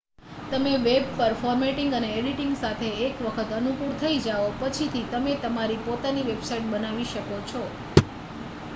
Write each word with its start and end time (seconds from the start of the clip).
તમે 0.51 0.77
વેબ 0.79 1.03
પર 1.17 1.33
ફોર્મેટિંગ 1.37 1.91
અને 1.93 2.09
એડિટિંગ 2.13 2.55
સાથે 2.57 2.79
એક 3.03 3.21
વખત 3.25 3.53
અનુકૂળ 3.55 3.93
થઈ 3.99 4.17
જાઓ 4.23 4.47
પછી 4.59 4.87
થી 4.91 5.07
તમે 5.11 5.35
તમારી 5.41 5.81
પોતાની 5.83 6.27
વેબસાઇટ 6.29 6.71
બનાવી 6.71 7.09
શકો 7.11 7.37
છો 7.47 7.61